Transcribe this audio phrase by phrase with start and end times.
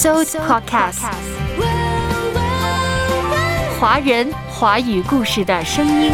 [0.00, 1.10] So Podcast，
[3.80, 6.12] 华人华语故事的声音。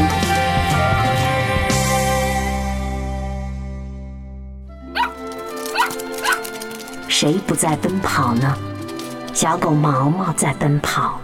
[7.08, 8.56] 谁不在奔跑呢？
[9.34, 11.20] 小狗毛毛在奔跑，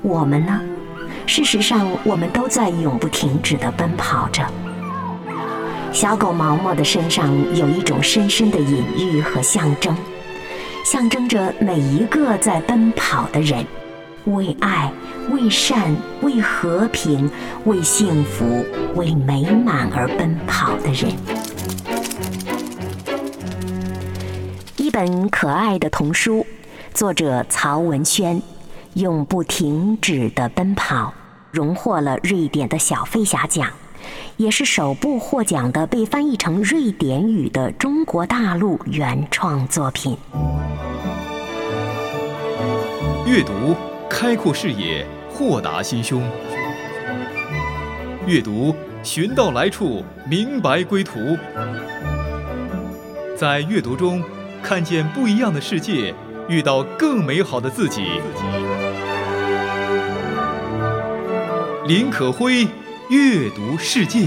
[0.00, 0.58] 我们呢？
[1.26, 4.42] 事实上，我们都在永不停止的奔跑着。
[5.92, 9.94] 小狗毛毛的身上有一种深深的隐喻和象征，
[10.84, 13.64] 象征着每一个在奔跑的人，
[14.26, 14.92] 为爱、
[15.30, 17.28] 为善、为和平、
[17.64, 18.62] 为幸福、
[18.94, 21.10] 为美满而奔跑的人。
[24.76, 26.46] 一本可爱的童书，
[26.92, 28.42] 作者曹文轩，
[28.92, 31.14] 永不停止的奔跑，
[31.50, 33.70] 荣获了瑞典的小飞侠奖。
[34.36, 40.16] 也是首部获奖的被翻译成瑞典语的中国大陆原创作品。
[43.26, 43.74] 阅读，
[44.08, 46.20] 开阔视野，豁达心胸；
[48.26, 51.18] 阅读，寻到来处，明白归途。
[53.36, 54.22] 在阅读中，
[54.62, 56.14] 看见不一样的世界，
[56.48, 58.06] 遇到更美好的自己。
[61.86, 62.66] 林可辉。
[63.10, 64.20] 阅读世界。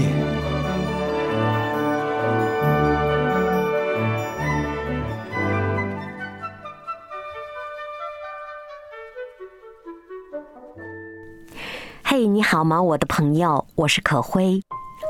[12.04, 13.66] 嘿，你好吗，我的朋友？
[13.74, 14.62] 我是可辉，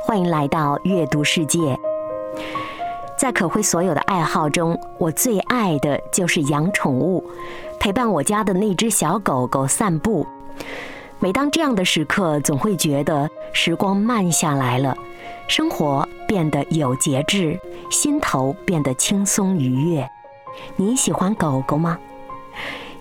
[0.07, 1.79] 欢迎来到阅读世界。
[3.19, 7.23] 在可辉所有的爱好中，我最爱的就是养宠物，
[7.79, 10.27] 陪伴我家的那只小狗狗散步。
[11.21, 14.97] 每当这样的时刻，总会觉得时光慢下来了，
[15.49, 17.59] 生活变得有节制，
[17.91, 20.09] 心头变得轻松愉悦。
[20.77, 21.99] 你喜欢狗狗吗？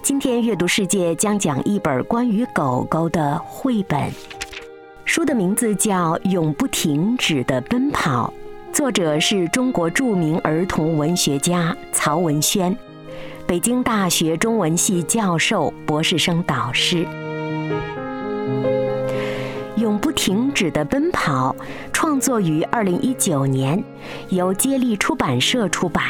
[0.02, 4.10] 今天阅读世界将讲一本关于狗狗的绘本，
[5.06, 8.34] 书的名字叫《永不停止的奔跑》，
[8.76, 12.76] 作者是中国著名儿童文学家曹文轩，
[13.46, 17.06] 北京大学中文系教授、博士生导师。
[20.28, 21.56] 停止的奔跑，
[21.94, 23.82] 创作于二零一九年，
[24.28, 26.04] 由接力出版社出版。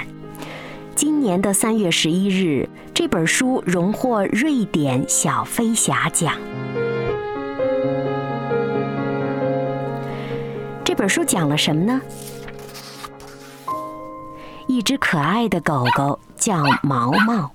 [0.96, 6.34] 今年的三月十一日，这本书荣获瑞典小飞侠奖。
[10.84, 12.02] 这本书讲了什么呢？
[14.66, 17.52] 一只可爱的狗狗叫毛毛。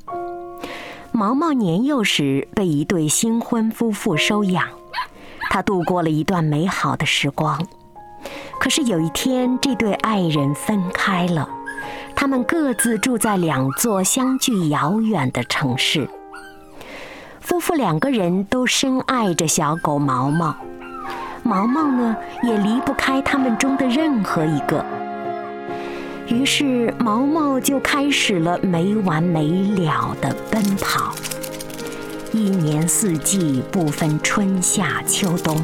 [1.11, 4.69] 毛毛年幼时被一对新婚夫妇收养。
[5.53, 7.63] 他度过了一段美好的时光，
[8.59, 11.47] 可是有一天，这对爱人分开了。
[12.17, 16.09] 他们各自住在两座相距遥远的城市。
[17.39, 20.57] 夫妇两个人都深爱着小狗毛毛，
[21.43, 24.83] 毛毛呢也离不开他们中的任何一个。
[26.29, 31.13] 于是，毛毛就开始了没完没了的奔跑。
[32.35, 35.63] 一年四季不分春夏秋冬，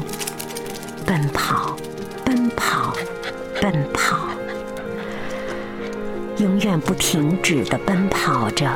[1.03, 1.75] 奔跑，
[2.23, 2.93] 奔跑，
[3.59, 4.27] 奔跑，
[6.37, 8.69] 永远不停止的奔跑着。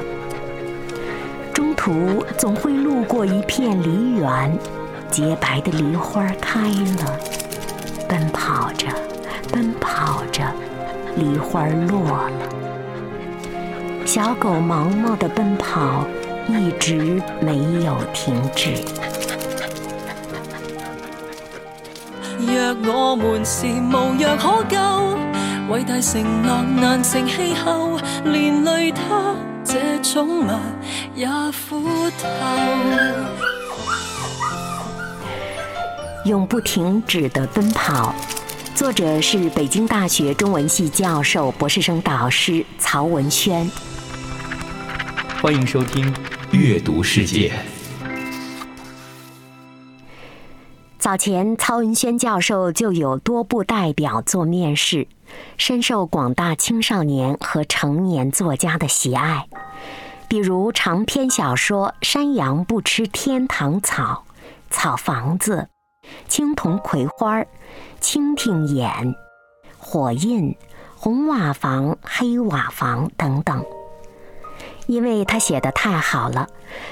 [1.54, 4.58] 中途总会路过一片梨园，
[5.12, 7.20] 洁白的梨花开了。
[8.10, 8.88] 奔跑着，
[9.52, 10.44] 奔跑着，
[11.16, 12.50] 梨花落了。
[14.04, 16.08] 小狗毛毛的奔跑。
[16.48, 18.74] 一直没有停止。
[22.81, 24.78] 若我们是无药可救，
[25.70, 30.52] 伟大承诺难成气候，连累他这宠物
[31.16, 31.28] 也
[31.70, 32.28] 苦透。
[36.25, 38.14] 永不停止的奔跑，
[38.74, 43.69] 作者是北京大学中文系教授、博士生导师曹文轩。
[45.42, 46.13] 欢迎收听。
[46.54, 47.52] 阅读世界。
[51.00, 55.08] 早前，曹文轩教授就有多部代表作面世，
[55.58, 59.48] 深受广大青少年和成年作家的喜爱。
[60.28, 64.24] 比如长篇小说《山羊不吃天堂草》
[64.76, 65.56] 《草房子》
[66.28, 67.40] 《青铜葵花》
[68.00, 68.92] 《蜻蜓眼》
[69.80, 70.52] 《火印》
[70.96, 73.66] 《红瓦房》《黑瓦房》等等。
[74.88, 76.47] 因为他写的太好了，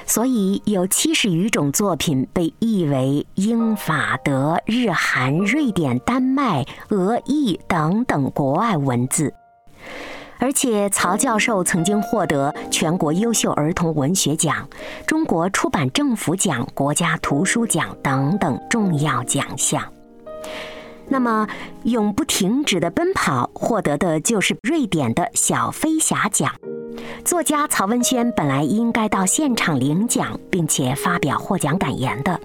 [0.06, 9.34] 所以有七十余种作品被译为英法德日韩瑞典丹麦俄意等等国外文字，
[10.38, 14.68] 而且曹教授曾经获得全国优秀儿童文学奖、
[15.06, 19.82] 中国出版政府奖、国家图书奖等等重要奖项。
[21.12, 21.46] 那么，
[21.84, 26.50] 永不停止的奔跑获得的就是瑞典的小飞侠奖。
[27.22, 32.40] 作家曹文轩本来应该到现场领奖，并且发表获奖感言的，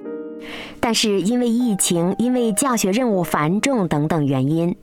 [0.81, 4.75] 但是因为疫情、因为教学任务繁重等等原因，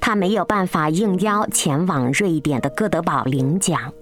[0.00, 3.92] 他没有办法应邀前往瑞典的哥德堡领奖，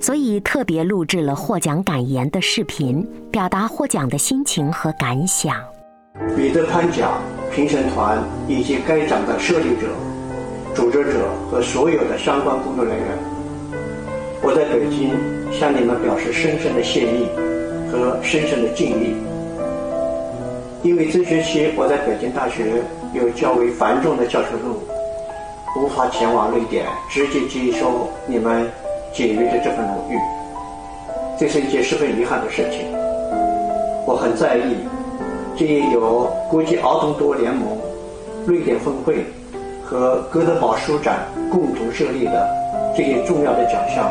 [0.00, 5.56] 所以特别录制了获奖感言的视频，表达获奖的心情和感想。
[6.36, 7.20] 彼得潘奖
[7.56, 9.88] 评审团以及该奖的设立者、
[10.74, 13.06] 组织者和所有的相关工作人员，
[14.42, 15.08] 我在北京
[15.50, 17.24] 向你们表示深深的谢意
[17.90, 19.16] 和深深的敬意。
[20.82, 22.82] 因为这学期我在北京大学
[23.14, 24.82] 有较为繁重的教学任务，
[25.80, 28.70] 无法前往瑞典直接接收你们
[29.14, 30.18] 给予的这份荣誉，
[31.40, 32.84] 这是一件十分遗憾的事情。
[34.04, 34.76] 我很在意。
[35.58, 37.66] 这也由国际儿童读物联盟、
[38.46, 39.24] 瑞典分会
[39.82, 41.20] 和哥德堡书展
[41.50, 42.46] 共同设立的
[42.94, 44.10] 这些重要的奖项。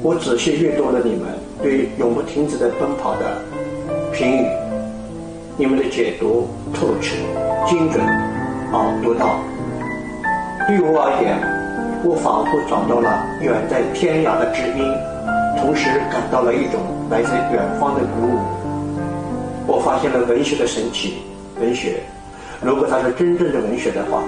[0.00, 1.28] 我仔细阅读了你们
[1.60, 3.36] 对“永不停止的奔跑”的
[4.12, 4.46] 评语，
[5.56, 7.16] 你们的解读透彻、
[7.66, 8.00] 精准、
[8.72, 9.40] 而独到。
[10.68, 11.36] 对我而言，
[12.04, 14.94] 我仿佛找到了远在天涯的知音，
[15.58, 18.59] 同时感到了一种来自远方的鼓舞。
[19.70, 21.18] 我发现了文学的神奇。
[21.60, 22.00] 文学，
[22.60, 24.24] 如果它是真正的文学的话，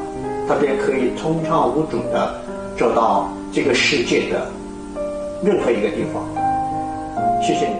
[0.47, 2.41] 它便可以通畅无阻地
[2.79, 4.49] 走到这个世界的
[5.43, 6.23] 任何一个地方。
[7.43, 7.75] 谢谢你。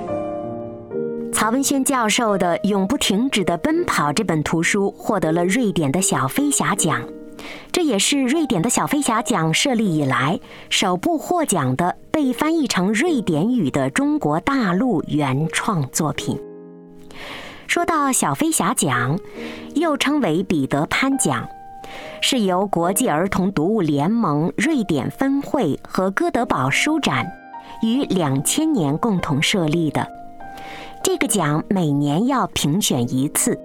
[1.33, 7.03] 曹文轩教授的《永不停止的奔跑》这本图书获得了瑞典的小飞侠奖，
[7.71, 10.39] 这也是瑞典的小飞侠奖设立以来
[10.69, 16.41] 首部获奖的被翻译成瑞典语的中国大陆原创作品。
[17.73, 19.19] 说到小飞侠奖，
[19.77, 21.49] 又称为彼得潘奖，
[22.21, 27.27] 是由国际儿童读物联盟瑞典分会和哥德堡书展
[27.81, 30.07] 于两千年共同设立的。
[31.03, 33.59] 这个奖每年要评选一次，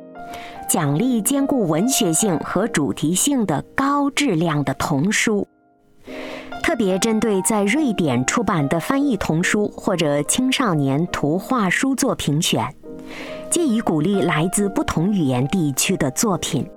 [0.69, 5.45] 奖励兼顾文学性和主题性的高质量的童书，
[6.63, 12.73] 特别针对在瑞典出版的翻译童书或者青少年图画书作评选。
[13.49, 16.67] 借以鼓励来自不同语言地区的作品。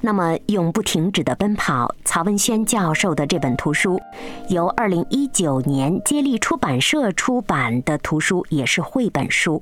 [0.00, 4.00] 那么，《永不停止的奔跑》，曹文轩教授的这本图书，
[4.48, 9.60] 由二零一九年接力出版社出版的图书，也是绘本书，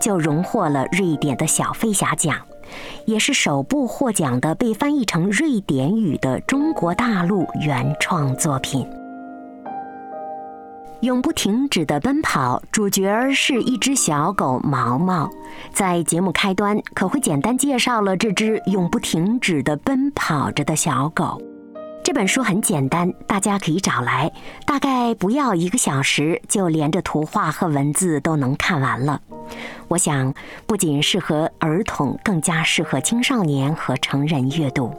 [0.00, 2.36] 就荣获了瑞典的小飞侠奖，
[3.04, 8.86] 也是首部获奖的被翻译成瑞典语的中国大陆原创作品。
[11.04, 15.30] 永不停止的奔跑，主角是一只小狗毛毛。
[15.70, 21.38] 在节目开端，可会简单介绍了这只永不停止的奔跑着的小狗。
[22.02, 24.32] 这本书很简单，大家可以找来，
[24.64, 29.20] 大概不要一个小时，就连着图画和文字都能看完了。
[29.88, 30.32] 我想，
[30.66, 34.90] 不仅适合儿童，更加适合青少年和成人阅读。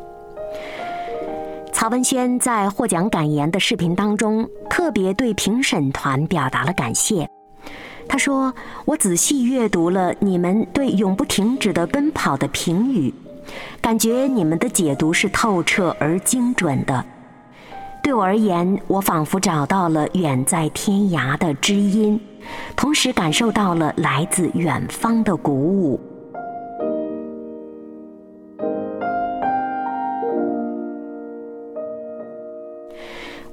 [1.76, 7.30] 曹文轩在获奖感言的视频当中，特别对评审团表达了感谢。
[8.08, 8.56] 他说
[8.88, 13.14] ：“我仔细阅读了你们对永不停止的奔跑的评语，
[13.82, 17.04] 感觉你们的解读是透彻而精准的。
[18.02, 22.18] 对我而言，我仿佛找到了远在天涯的知音，
[22.78, 26.00] 同时感受到了来自远方的鼓舞。”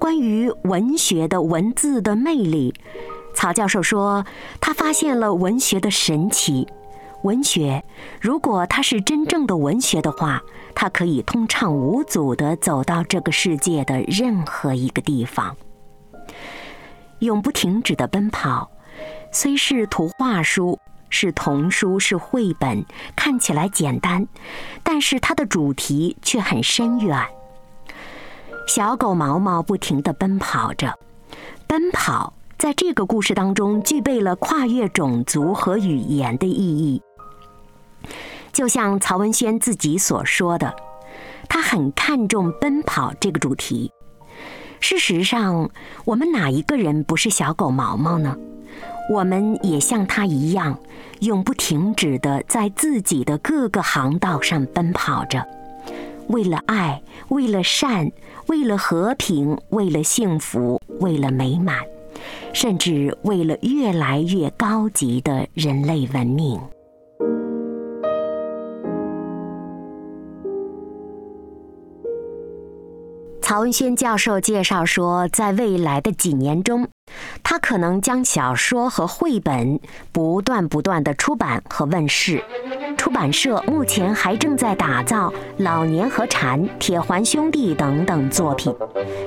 [0.02, 2.74] 关于文学的文字的魅力，
[3.36, 4.26] 曹教授说，
[4.60, 6.66] 他发现了文学的神奇。
[7.22, 7.84] 文学，
[8.20, 10.42] 如果它是真正的文学的话，
[10.74, 15.56] 它可以通畅无阻地走到这个世界的任何一个地方。
[17.20, 18.72] 永不停止的奔跑，
[19.30, 20.80] 虽是图画书，
[21.10, 24.26] 是童书，是绘本，看起来简单，
[24.82, 27.24] 但是它的主题却很深远。
[28.66, 30.98] 小狗毛毛不停地奔跑着，
[31.66, 37.02] 奔跑在这个故事当中具备了跨越种族和语言的意义。
[38.52, 40.74] 就像曹文轩自己所说的，
[41.48, 43.92] 他很看重奔跑这个主题。
[44.80, 45.70] 事实上，
[46.04, 48.36] 我们哪一个人不是小狗毛毛呢？
[49.10, 50.78] 我们也像他一样，
[51.20, 55.46] 永不停止地在自己的各个航道上奔跑着。
[56.28, 58.10] 为了爱，为了善，
[58.46, 61.76] 为了和平，为了幸福，为了美满，
[62.52, 66.60] 甚至为了越来越高级的人类文明。
[73.40, 76.88] 曹文轩教授介绍说，在未来的几年中，
[77.42, 79.78] 他可能将小说和绘本
[80.10, 82.42] 不断不断的出版和问世。
[83.02, 88.72] 出版社目前还正在打造《老年和蝉》《铁环兄弟》等等作品，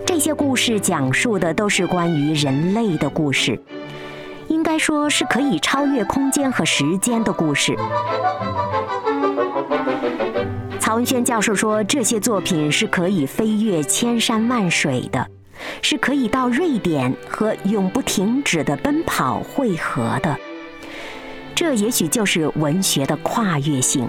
[0.06, 3.62] 这些故事讲述的都是关于人类的故事，
[4.48, 7.76] 应该说是可以超越空间和时间的故事。
[10.80, 15.28] 曹文轩教授说，这些作品是可以飞越千山万水的，
[15.82, 20.34] 是可以到瑞典和永不停止的奔跑汇合的。
[21.56, 24.08] 这也许就是文学的跨越性。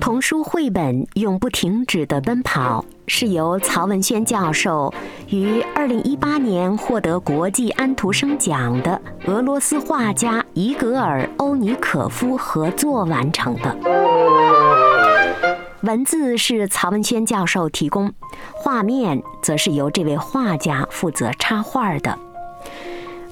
[0.00, 4.92] 童书绘本《永不停止的奔跑》是由曹文轩教授
[5.28, 13.76] 于2018年获得国际安徒生奖的俄罗斯画家伊格尔·欧尼可夫合作完成的。
[15.82, 18.12] 文字是曹文轩教授提供，
[18.54, 22.18] 画面则是由这位画家负责插画的。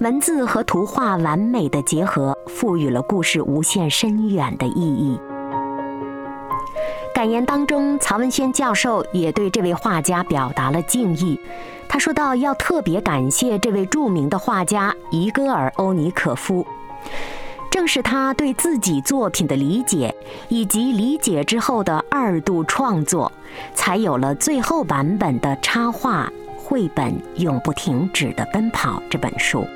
[0.00, 5.18] 文字和图画完美的结合，赋予了故事无限深远的意义。
[7.14, 11.40] 感言当中，曹文轩教授也对这位画家表达了敬意。
[11.88, 16.66] 他说到：“要特别感谢这位著名的画家伊戈尔·欧尼可夫。”
[17.72, 20.14] 正是他对自己作品的理解，
[20.48, 23.32] 以及理解之后的二度创作，
[23.74, 29.66] 才有了最后版本的插画绘本《永不停止的奔跑》这本书。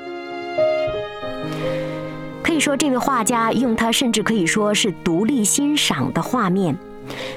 [2.51, 6.77] 可以说，这位画家用他甚至可以说是独立欣赏的画面，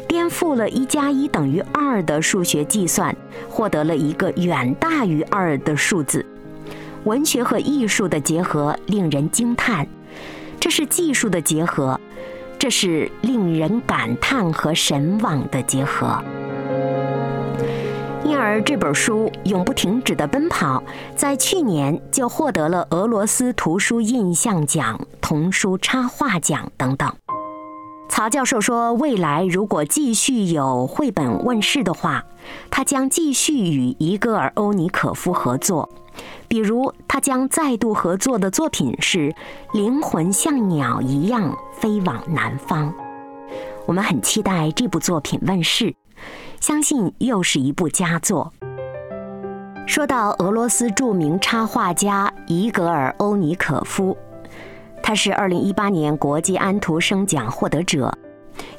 [0.09, 3.15] 颠覆了一加一等于二的数学计算，
[3.49, 6.27] 获得了一个远大于二的数字。
[7.05, 9.87] 文学和艺术的结合令人惊叹。
[10.59, 12.01] 这是技术的结合，
[12.59, 16.21] 这是令人感叹和神往的结合。
[18.25, 20.79] 因而这本书《永不停止的奔跑》
[21.15, 27.13] 在去年就获得了俄罗斯图书印象奖、童书插画奖等等。
[28.09, 32.25] 曹教授说，未来如果继续有绘本问世的话，
[32.71, 35.91] 他将继续与伊戈尔·欧尼可夫合作。
[36.49, 39.19] 比如，他将再度合作的作品是
[39.73, 42.89] 《灵魂像鸟一样飞往南方》。
[43.85, 45.95] 我们很期待这部作品问世，
[46.67, 48.51] 相信又是一部佳作。
[49.87, 54.17] 说到俄罗斯著名插画家伊格尔·欧尼可夫，
[55.03, 58.17] 他是2018年国际安徒生奖获得者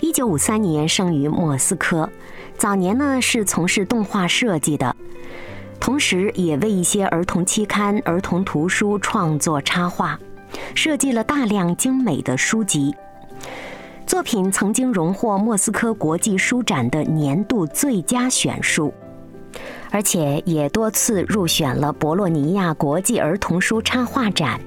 [0.02, 2.10] ，1953年生于莫斯科，
[2.58, 4.96] 早年呢是从事动画设计的。
[5.80, 10.20] 同时，也为一些儿童期刊、儿童图书创作插画，
[10.74, 12.96] 设计了大量精美的书籍。
[14.06, 18.94] 作品曾经荣获莫斯科国际书展的年度最佳选书，
[19.90, 24.62] 而且也多次入选了博洛尼亚国际儿童书插画展。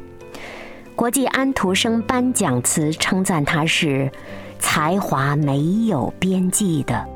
[0.96, 4.10] 国际安徒生颁奖词称赞他是
[4.58, 7.06] 才华没有边际的。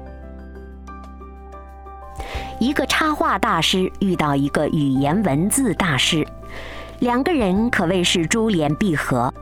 [2.61, 6.25] 一个插画大师遇到一个语言文字大师，
[7.01, 9.35] 两个人可谓是珠联璧合。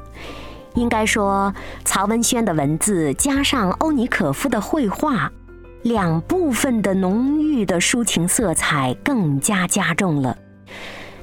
[0.74, 1.52] 应该说，
[1.84, 5.30] 曹文轩的文字加上欧尼可夫的绘画，
[5.82, 10.36] 两部分的浓郁的抒情色彩更加加重了。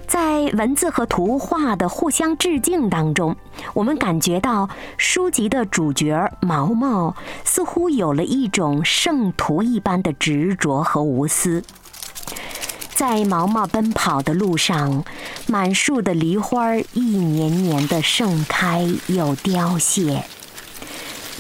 [0.07, 3.35] 在文字和图画的互相致敬当中，
[3.73, 7.13] 我们感觉到书籍的主角毛毛
[7.43, 11.61] 似乎有了一种圣徒一般的执着和无私。
[12.97, 15.05] 在毛毛奔跑的路上，
[15.45, 20.23] 满树的梨花一年年的盛开又凋谢，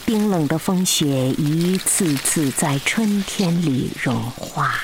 [0.05, 4.75] 冰冷的风雪一次次在春天里融化。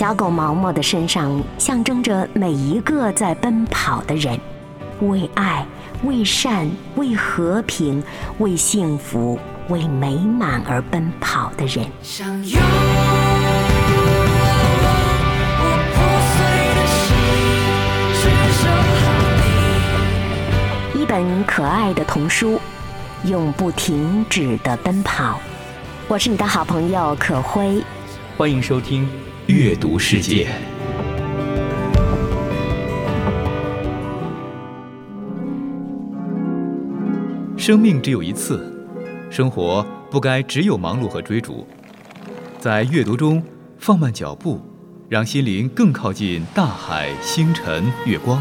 [0.00, 4.40] 小狗毛毛的身上象征着每一个在奔跑的人，
[5.00, 5.62] 为爱、
[6.04, 8.02] 为善、为和平、
[8.38, 9.38] 为幸福、
[9.68, 11.84] 为美满而奔跑的人。
[20.94, 22.58] 一本可爱的童书，
[23.26, 25.38] 永不停止的奔跑。
[26.08, 27.84] 我是你的好朋友可辉，
[28.38, 29.06] 欢迎收听。
[29.50, 30.46] 阅读世界》。
[37.58, 38.72] 生命只有一次，
[39.28, 41.66] 生活不该只有忙碌和追逐。
[42.60, 43.42] 在阅读中
[43.76, 44.60] 放慢脚步，
[45.08, 48.40] 让心灵更靠近大海、星辰、月光。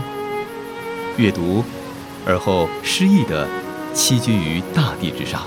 [1.17, 1.63] 阅读，
[2.23, 3.47] 而后诗意地
[3.95, 5.41] 栖居于大地之上。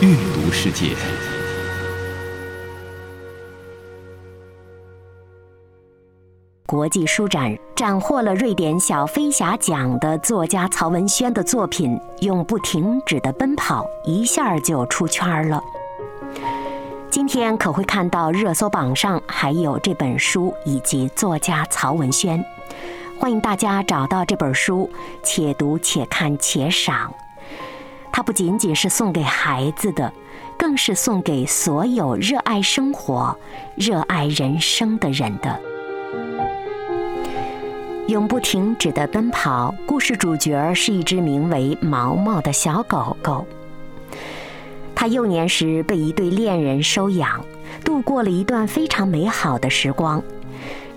[0.00, 0.96] 阅读世界。
[6.66, 11.96] 国际书展斩获了瑞典小飞侠奖的作家曹文轩的作品
[12.26, 15.62] 《永不停止的奔跑》，一下就出圈了。
[17.08, 22.44] 今天可会看到热搜榜上还有这本书以及作家曹文轩。
[23.16, 24.90] 欢迎大家找到这本书，
[25.22, 27.14] 且读且看且赏。
[28.12, 30.12] 它不仅仅是送给孩子的，
[30.58, 33.38] 更是送给所有热爱生活、
[33.76, 35.60] 热爱人生的人的。
[38.08, 43.44] 永不停止的奔跑，故事主角是一只名为毛毛的小狗狗。
[44.94, 47.44] 它幼年时被一对恋人收养，
[47.84, 50.22] 度过了一段非常美好的时光。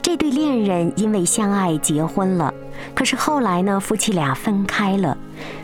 [0.04, 2.54] 这对恋人因为相爱结婚了，
[2.94, 5.18] 可是后来呢，夫妻俩分开了，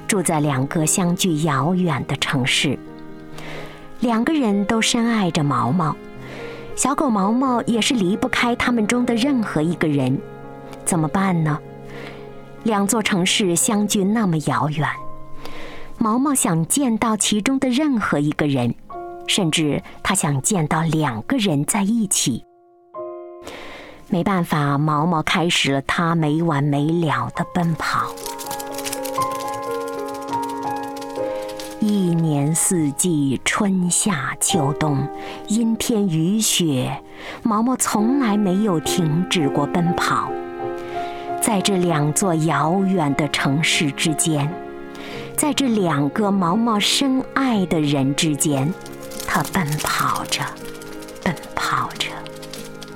[0.08, 2.78] 住在两个相距遥远的城市。
[4.00, 5.96] 两个人都深爱着毛毛，
[6.76, 10.20] 小狗毛毛也是离不开他们中的任何一个人。
[10.86, 11.60] 怎么办呢？
[12.64, 14.90] 两座城市相距那么遥远，
[16.00, 18.74] 毛毛想见到其中的任何一个人，
[19.28, 22.44] 甚至他想见到两个人在一起。
[24.08, 28.08] 没办法，毛毛开始了他没完没了的奔跑。
[31.82, 35.08] 一年四季，春夏秋冬，
[35.50, 37.00] 阴天雨雪，
[37.44, 40.32] 毛毛从来没有停止过奔跑。
[41.46, 44.52] 在这两座遥远的城市之间，
[45.38, 48.74] 在这两个毛毛深爱的人之间，
[49.28, 50.42] 他奔跑着，
[51.24, 52.10] 奔跑着，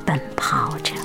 [0.03, 0.95] 奔跑着。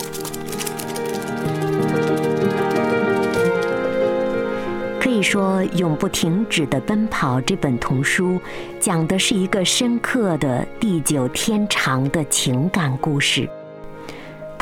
[4.98, 8.40] 可以说，《永不停止的奔跑》这本童书，
[8.80, 13.46] 讲的是一个深刻的地久天长的情感故事。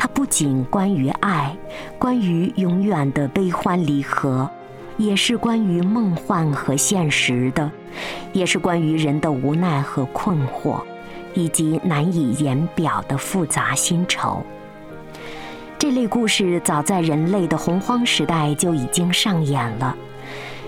[0.03, 1.55] 它不仅关于爱，
[1.97, 4.51] 关于永远的悲欢离合，
[4.97, 7.71] 也是关于梦幻和现实的，
[8.33, 10.81] 也是关于人的无奈和困惑，
[11.33, 14.43] 以及难以言表的复杂心愁。
[15.79, 19.95] 这类故事早在人类的洪荒时代就已经上演了，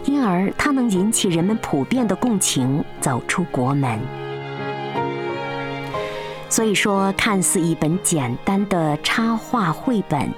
[0.05, 3.99] 因而它能引起人们普遍的共情，走出国门。
[6.55, 10.31] 所以说，看似一本简单的插画绘本，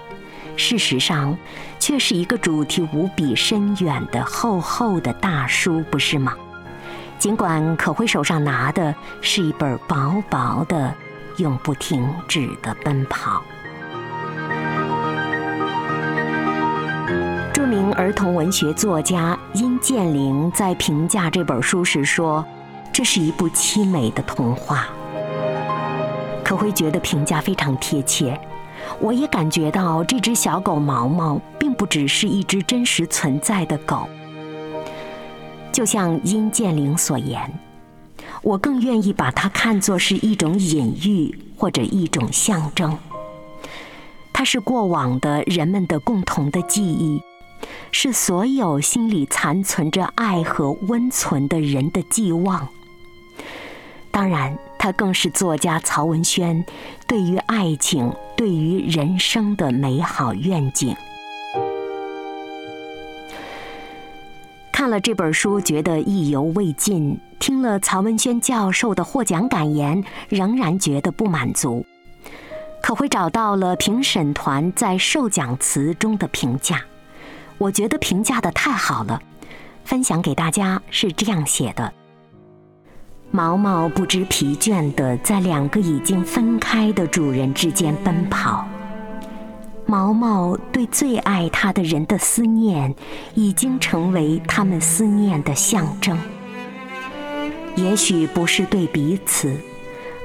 [0.56, 1.38] 事实上
[1.78, 6.34] 却是一个主题无比深远的厚厚的大书，不是吗？
[7.20, 10.92] 尽管可辉手上拿的是一本薄薄的
[11.40, 13.44] 《永不停止的奔跑》。
[17.54, 22.44] 著名儿童文学作家殷建玲在评价这本书时说
[22.92, 24.88] ：“这是一部凄美的童话。”
[26.48, 28.40] 可会觉得评价非常贴切，
[29.02, 34.08] 我也感觉到这只小狗毛毛并不只是一只真实存在的狗。
[35.74, 37.52] 就像殷建玲所言，
[38.42, 42.98] 我更愿意把它看作是一种隐喻或者一种象征。
[44.32, 47.22] 它是过往的人们的共同的记忆，
[47.92, 52.70] 是所有心里残存着爱和温存的人的寄望。
[54.12, 54.58] 当然。
[54.80, 56.66] 它更是作家曹文轩
[57.08, 60.96] 对于爱情、对于人生的美好愿景。
[64.72, 71.86] 看了这本书，觉得意犹未尽；听了曹文轩教授的获奖感言，仍然觉得不满足。
[72.82, 76.80] 可会找到了评审团在授奖词中的评价，
[77.58, 79.20] 我觉得评价的太好了，
[79.84, 81.92] 分享给大家是这样写的。
[83.30, 88.66] 毛毛不知疲倦地在两个已经分开的主人之间奔跑。
[89.86, 92.94] 毛毛对最爱他的人的思念，
[93.36, 96.18] 已经成为他们思念的象征。
[97.76, 99.56] 也许不是对彼此，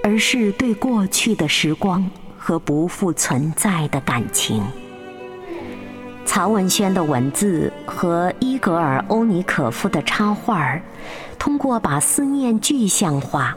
[0.03, 4.63] 而是对过去的时光和不复存在的感情。
[6.25, 10.83] 曹文轩的文字和伊格尔·欧尼可夫的插画儿，
[11.39, 13.55] 通过把思念具象化，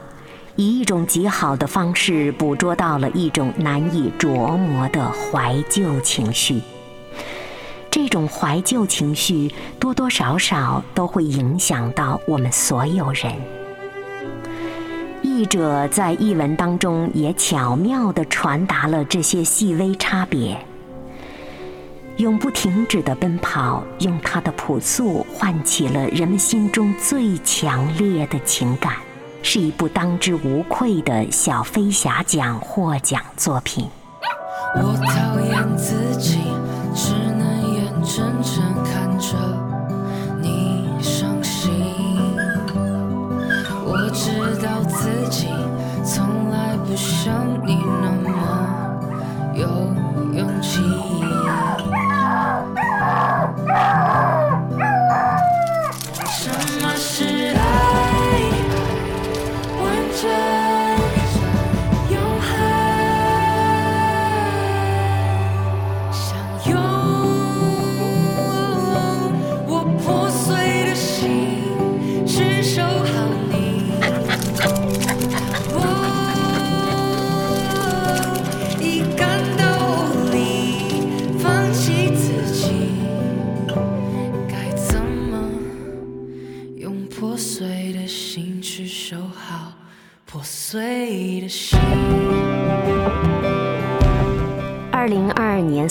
[0.58, 6.62] 以一种极好的方式捕捉到了一种难以琢磨的怀旧情绪。
[7.89, 13.32] 这种怀旧情绪多多少少都会影响到我们所有人。
[15.21, 20.58] 译者在译文当中也巧妙地传达了这些细微差别。
[22.17, 28.93] 永不停止的奔跑，用他的朴素唤起了人们心中最强烈的情感，
[29.43, 33.89] 是一部当之无愧的小飞侠奖获奖作品。
[34.75, 36.39] 我讨厌自己，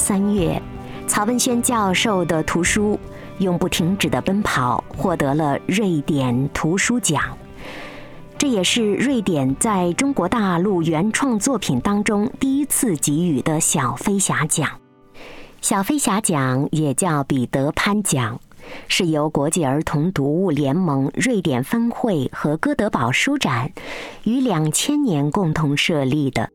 [0.07, 0.61] 三月，
[1.07, 2.93] 曹文轩教授的图书
[3.43, 7.23] 《永不停止的奔跑》获得了瑞典图书奖，
[8.37, 14.69] 这也是瑞典在中国大陆原创作品当中第一次给予的小飞侠奖。
[15.63, 18.39] 小飞侠奖也叫彼得潘奖，
[18.89, 23.73] 是由国际儿童读物联盟瑞典分会和哥德堡书展
[24.25, 26.51] 于两千年共同设立的。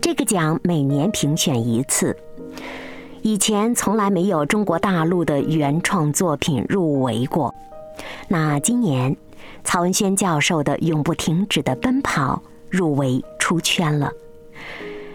[0.00, 2.16] 这个奖每年评选一次，
[3.26, 7.54] 以前从来没有中国大陆的原创作品入围过。
[8.28, 9.16] 那今年，
[9.64, 14.12] 曹文轩教授的《永不停止的奔跑》入围出圈了。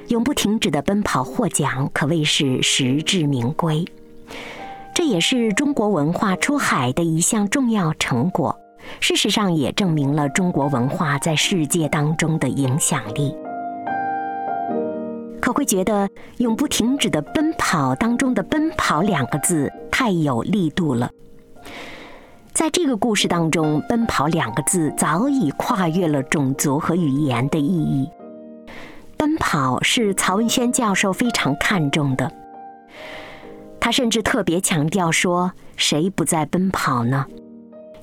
[0.07, 3.85] 永不停止的奔跑获奖可谓是实至名归，
[4.95, 8.57] 这也是中国文化出海的一项重要成果。
[8.99, 13.35] 事实上，也证明了中国文化在世界当中的影响力。
[15.49, 16.07] 可会觉得
[16.37, 21.09] “永不停止的奔跑”当中的“奔跑”两个字太有力度了。
[22.53, 28.07] 在这个故事当中，“奔跑”两个字早已跨越了种族和语言的意义。
[29.17, 32.31] 奔跑是曹文轩教授非常看重的，
[33.79, 37.25] 他甚至特别强调说：“谁不在奔跑呢？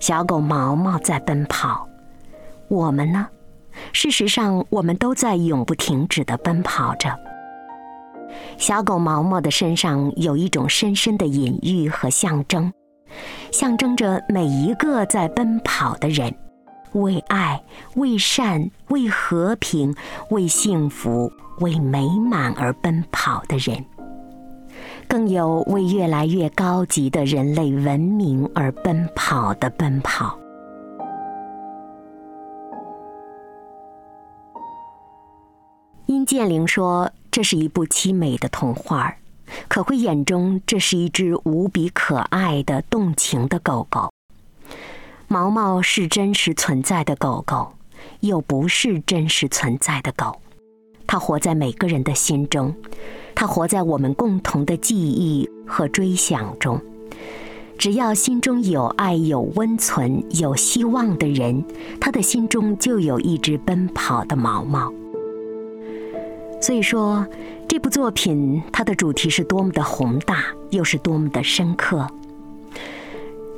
[0.01, 1.89] 小狗毛毛在奔跑，
[2.67, 3.29] 我们呢？
[3.93, 7.17] 事实上，我们都在永不停止地奔跑着。”
[8.59, 12.73] 小狗毛毛的身上有一种深深的隐喻和象征，
[13.53, 16.35] 象征着每一个在奔跑的人，
[16.93, 17.63] 为爱、
[17.95, 19.95] 为善、为和平、
[20.31, 23.85] 为幸福、为美满而奔跑的人，
[25.07, 30.39] 更有为越来越高级的人类文明而奔跑的奔跑。
[36.07, 37.11] 殷建玲说。
[37.37, 39.15] 这是一部凄美的童话，
[39.69, 44.11] 可会眼中这是一只无比可爱的动情的狗狗。
[45.29, 47.75] 毛毛是真实存在的狗狗，
[48.21, 50.41] 又不是真实存在的狗。
[51.07, 52.75] 它活在每个人的心中，
[53.35, 56.81] 它活在我们共同的记忆和追想中。
[57.77, 61.63] 只要心中有爱、有温存、有希望的人，
[62.01, 64.91] 他的心中就有一只奔跑的毛毛。
[66.59, 67.25] 所以说，
[67.69, 72.09] 这部作品它的主题是多么的宏大，又是多么的深刻，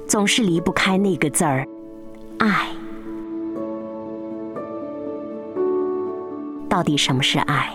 [0.06, 1.66] 总是离不开那个字儿
[2.38, 2.68] “爱”。
[6.68, 7.72] 到底什么是爱？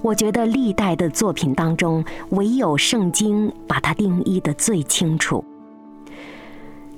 [0.00, 5.44] 我觉得历代的作品当中，唯有圣经把它定义的最清楚。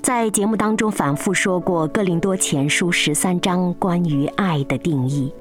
[0.03, 5.33] 在节目当中反复说过《哥林多前书》十三章关于爱的定义，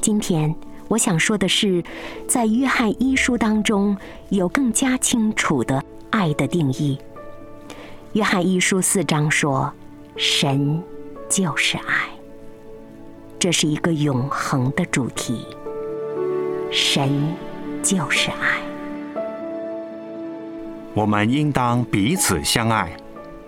[0.00, 0.54] 今天。
[0.88, 1.84] 我想说的是，
[2.26, 3.96] 在约翰一书当中
[4.30, 6.98] 有更加清楚的爱的定义。
[8.14, 9.70] 约翰一书四章说
[10.16, 10.82] ：“神
[11.28, 12.08] 就是爱。”
[13.38, 15.46] 这是一个永恒的主题。
[16.72, 17.34] 神
[17.82, 18.58] 就是爱。
[20.94, 22.90] 我们应当彼此相爱，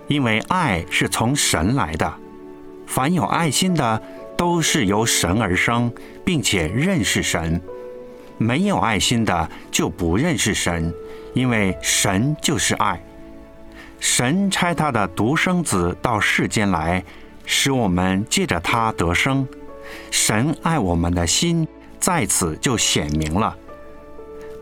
[0.09, 2.13] 因为爱是从神来的。
[2.87, 4.01] 凡有爱心的，
[4.37, 5.91] 都是由神而生，
[6.31, 7.61] 并且认识神。
[8.39, 10.95] 没有爱心的就不认识神，
[11.35, 13.03] 因为神就是爱。
[13.99, 17.03] 神差他的独生子到世间来，
[17.45, 19.45] 使我们借着他得生。
[20.13, 21.67] 神爱我们的心
[21.99, 23.53] 在此就显明了，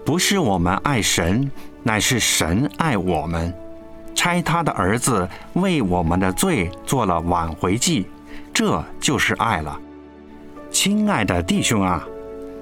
[0.06, 1.52] 不是我们爱神，
[1.82, 3.54] 乃是神爱我们，
[4.14, 8.06] 差他的儿子为我们的罪做了挽回祭，
[8.54, 9.78] 这就是爱了。
[10.80, 12.06] 亲爱的弟兄啊！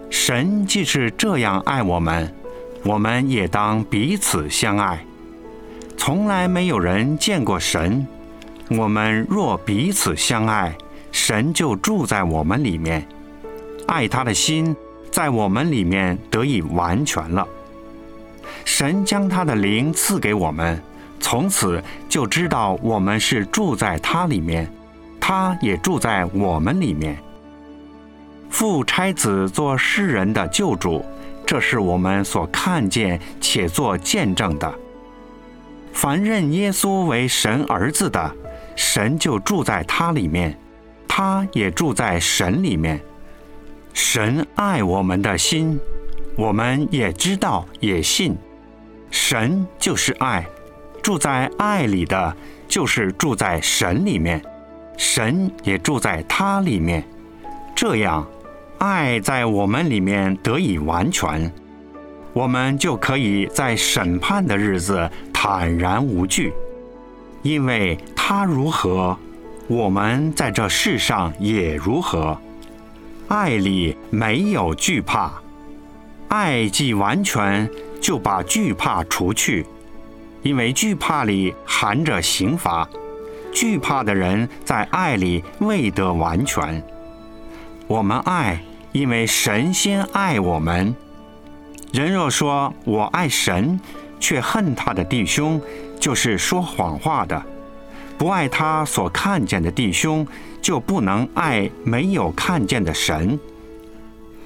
[0.09, 2.35] 神既是这样爱我们，
[2.83, 5.05] 我们也当彼此相爱。
[5.98, 8.07] 从来没有人见过神，
[8.70, 10.74] 我们若彼此相爱，
[11.12, 13.07] 神就住在我们里面，
[13.87, 14.74] 爱他的心
[15.11, 17.46] 在我们里面得以完全了。
[18.64, 20.83] 神将他的灵赐给我们，
[21.20, 24.66] 从此就知道我们是住在他里面，
[25.20, 27.14] 他也住在我们里面。
[28.58, 31.04] 父差子做世人的救主，
[31.44, 34.74] 这是我们所看见且做见证的。
[35.92, 38.34] 凡认耶稣为神儿子的，
[38.74, 40.58] 神就住在他里面，
[41.06, 42.98] 他也住在神里面。
[43.92, 45.78] 神爱我们的心，
[46.34, 48.34] 我们也知道也信。
[49.10, 50.46] 神就是爱，
[51.02, 52.34] 住在爱里的，
[52.66, 54.42] 就是住在神里面，
[54.96, 57.06] 神也住在他里面。
[57.74, 58.26] 这样。
[58.78, 61.50] 爱在我们里面得以完全，
[62.34, 66.52] 我们就可以在审判的日子坦然无惧，
[67.42, 69.16] 因为他如何，
[69.66, 72.38] 我们在这世上也如何。
[73.28, 75.32] 爱里没有惧怕，
[76.28, 77.68] 爱既完全，
[78.00, 79.64] 就把惧怕除去，
[80.42, 82.86] 因为惧怕里含着刑罚，
[83.52, 86.80] 惧怕的人在爱里未得完全。
[87.88, 88.61] 我们爱，
[88.92, 90.94] 因为神先爱我们。
[91.92, 93.79] 人若说我爱神，
[94.18, 95.61] 却恨他的弟兄，
[96.01, 97.40] 就是说谎话的。
[98.18, 100.27] 不爱他所看见的弟兄，
[100.61, 103.38] 就不能爱没有看见的神。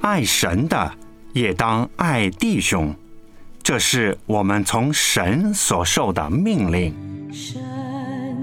[0.03, 0.93] 爱神的，
[1.33, 2.95] 也当爱弟兄。
[3.63, 6.95] 这是我们从神所受的命令。
[7.33, 7.63] 神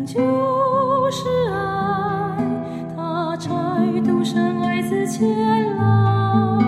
[0.05, 1.23] 就是
[4.77, 5.27] 生爱子前
[5.75, 6.63] 来，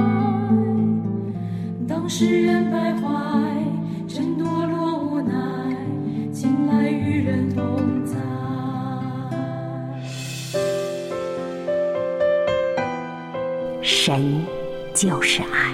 [1.87, 3.05] 当世人徘徊，
[4.07, 5.33] 真堕落无奈，
[6.31, 8.15] 进来与人同在。
[13.83, 14.43] 神
[14.95, 15.71] 就是爱。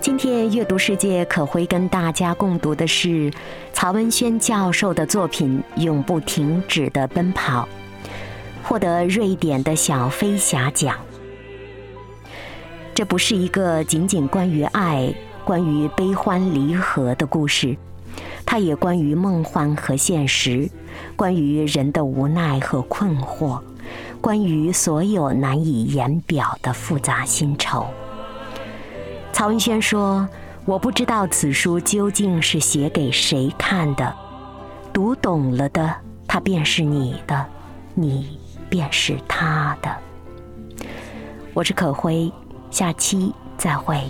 [0.00, 3.30] 今天阅读世界可会跟大家共读的是
[3.74, 7.62] 曹文轩教授的作品《永不停止的奔跑》，
[8.70, 10.96] 获得瑞典的小飞侠奖。
[12.94, 15.12] 这不是一个仅仅关于爱、
[15.44, 17.76] 关于悲欢离合的故事，
[18.46, 20.70] 它也关于梦幻和现实，
[21.16, 23.60] 关于人的无奈和困惑，
[24.20, 27.88] 关于所有难以言表的复杂心愁。
[29.32, 30.28] 曹文轩说
[30.64, 34.14] ：“我不知道此书究竟是写给谁看的，
[34.92, 35.92] 读懂了的，
[36.28, 37.44] 它便是你的，
[37.94, 38.38] 你
[38.70, 39.94] 便是他的。
[41.52, 42.32] 我是可徽
[42.70, 44.00] 下期再会。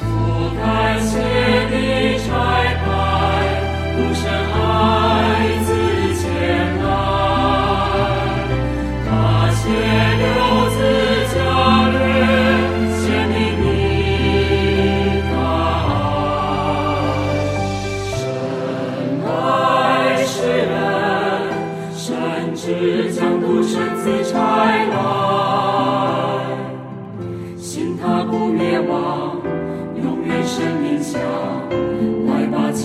[0.00, 0.06] 不
[0.64, 0.98] 爱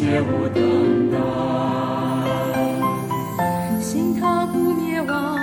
[0.07, 1.17] 切勿等待。
[3.81, 5.37] 信他不灭亡，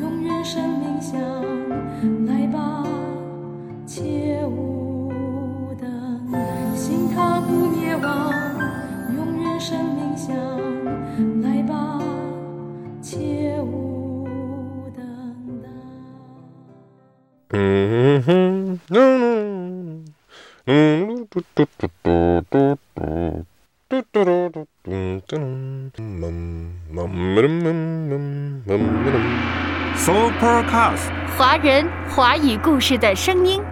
[0.00, 1.14] 永远生命香。
[2.26, 2.84] 来吧，
[3.86, 5.88] 切勿等
[6.32, 6.74] 待。
[6.74, 8.32] 信他不灭亡，
[9.14, 10.34] 永远生命香。
[11.42, 12.02] 来吧，
[13.00, 14.26] 切勿
[14.96, 15.06] 等
[15.62, 15.68] 待。
[17.50, 20.04] 嗯哼，嗯
[20.64, 23.44] 嗯，嘟嘟嘟嘟嘟嘟
[24.02, 25.36] 嘟嘟嘟嘟嘟
[25.92, 26.72] 嘟，嗯
[28.66, 28.82] 嗯
[29.96, 31.10] Supercast。
[31.38, 33.62] 华人华语故事的声音。